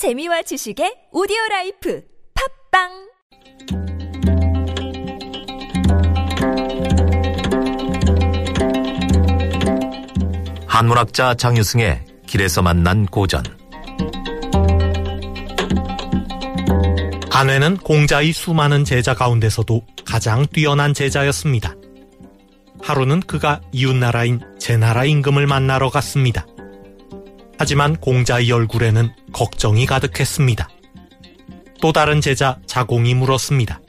재미와 0.00 0.40
지식의 0.40 1.08
오디오 1.12 1.36
라이프 1.50 2.02
팝빵 2.72 2.88
한문학자 10.66 11.34
장유승의 11.34 12.06
길에서 12.26 12.62
만난 12.62 13.04
고전 13.04 13.42
안회는 17.30 17.76
공자의 17.76 18.32
수많은 18.32 18.86
제자 18.86 19.12
가운데서도 19.12 19.82
가장 20.06 20.46
뛰어난 20.46 20.94
제자였습니다. 20.94 21.74
하루는 22.80 23.20
그가 23.20 23.60
이웃나라인 23.72 24.40
제나라 24.58 25.04
임금을 25.04 25.46
만나러 25.46 25.90
갔습니다. 25.90 26.46
하지만 27.58 27.96
공자의 27.96 28.50
얼굴에는 28.50 29.19
걱정이 29.32 29.86
가득했습니다. 29.86 30.68
또 31.80 31.92
다른 31.92 32.20
제자 32.20 32.58
자공이 32.66 33.14
물었습니다. 33.14 33.80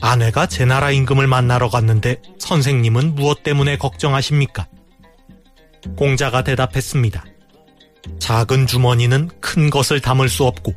아내가 0.00 0.46
제 0.46 0.64
나라 0.64 0.90
임금을 0.90 1.26
만나러 1.26 1.68
갔는데 1.68 2.20
선생님은 2.38 3.14
무엇 3.14 3.42
때문에 3.42 3.78
걱정하십니까? 3.78 4.68
공자가 5.96 6.44
대답했습니다. 6.44 7.24
작은 8.18 8.66
주머니는 8.66 9.28
큰 9.40 9.70
것을 9.70 10.00
담을 10.00 10.28
수 10.28 10.44
없고 10.44 10.74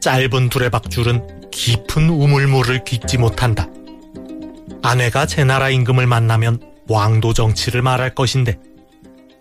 짧은 0.00 0.48
두레박줄은 0.48 1.50
깊은 1.50 2.08
우물물을 2.08 2.84
깃지 2.84 3.18
못한다. 3.18 3.68
아내가 4.82 5.26
제 5.26 5.44
나라 5.44 5.70
임금을 5.70 6.06
만나면 6.06 6.60
왕도 6.88 7.32
정치를 7.34 7.82
말할 7.82 8.14
것인데 8.14 8.58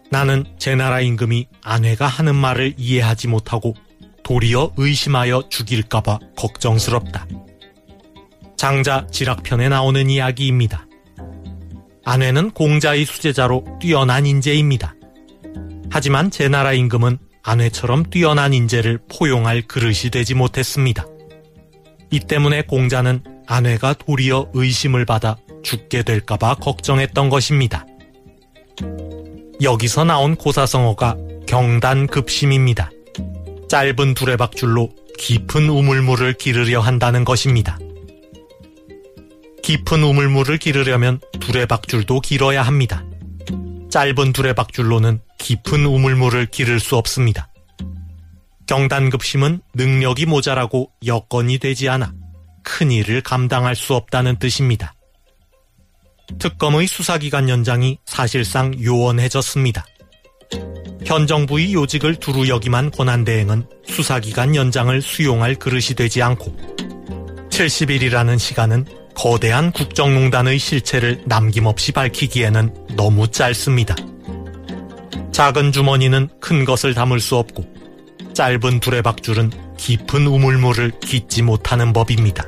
나는 0.09 0.45
제 0.57 0.75
나라 0.75 1.01
임금이 1.01 1.47
아내가 1.63 2.07
하는 2.07 2.35
말을 2.35 2.75
이해하지 2.77 3.27
못하고 3.27 3.75
도리어 4.23 4.73
의심하여 4.77 5.43
죽일까봐 5.49 6.19
걱정스럽다. 6.35 7.27
장자 8.57 9.07
지락편에 9.11 9.69
나오는 9.69 10.09
이야기입니다. 10.09 10.87
아내는 12.03 12.51
공자의 12.51 13.05
수제자로 13.05 13.65
뛰어난 13.79 14.25
인재입니다. 14.25 14.95
하지만 15.89 16.31
제 16.31 16.47
나라 16.47 16.73
임금은 16.73 17.17
아내처럼 17.43 18.09
뛰어난 18.09 18.53
인재를 18.53 18.99
포용할 19.09 19.61
그릇이 19.61 20.09
되지 20.11 20.33
못했습니다. 20.33 21.05
이 22.11 22.19
때문에 22.19 22.63
공자는 22.63 23.23
아내가 23.47 23.93
도리어 23.93 24.51
의심을 24.53 25.05
받아 25.05 25.37
죽게 25.63 26.03
될까봐 26.03 26.55
걱정했던 26.55 27.29
것입니다. 27.29 27.85
여기서 29.61 30.03
나온 30.03 30.35
고사성어가 30.35 31.17
경단급심입니다. 31.47 32.91
짧은 33.69 34.13
두레박줄로 34.13 34.89
깊은 35.17 35.67
우물물을 35.67 36.33
기르려 36.33 36.79
한다는 36.79 37.25
것입니다. 37.25 37.79
깊은 39.63 40.03
우물물을 40.03 40.57
기르려면 40.59 41.19
두레박줄도 41.39 42.21
길어야 42.21 42.61
합니다. 42.61 43.03
짧은 43.89 44.31
두레박줄로는 44.31 45.21
깊은 45.39 45.85
우물물을 45.85 46.45
기를 46.47 46.79
수 46.79 46.95
없습니다. 46.95 47.49
경단급심은 48.67 49.61
능력이 49.73 50.25
모자라고 50.25 50.91
여건이 51.05 51.57
되지 51.57 51.89
않아 51.89 52.13
큰 52.63 52.91
일을 52.91 53.21
감당할 53.21 53.75
수 53.75 53.95
없다는 53.95 54.37
뜻입니다. 54.37 54.93
특검의 56.39 56.87
수사기간 56.87 57.49
연장이 57.49 57.97
사실상 58.05 58.73
요원해졌습니다. 58.81 59.85
현 61.05 61.25
정부의 61.25 61.73
요직을 61.73 62.15
두루 62.15 62.49
역임한 62.49 62.91
권한대행은 62.91 63.65
수사기간 63.87 64.55
연장을 64.55 65.01
수용할 65.01 65.55
그릇이 65.55 65.95
되지 65.95 66.21
않고 66.21 66.55
70일이라는 67.49 68.37
시간은 68.37 68.85
거대한 69.15 69.71
국정농단의 69.71 70.59
실체를 70.59 71.23
남김없이 71.25 71.91
밝히기에는 71.91 72.87
너무 72.95 73.27
짧습니다. 73.29 73.95
작은 75.31 75.71
주머니는 75.71 76.29
큰 76.39 76.65
것을 76.65 76.93
담을 76.93 77.19
수 77.19 77.35
없고 77.37 77.65
짧은 78.33 78.79
두레박줄은 78.79 79.51
깊은 79.77 80.27
우물물을 80.27 80.99
깃지 80.99 81.41
못하는 81.41 81.93
법입니다. 81.93 82.45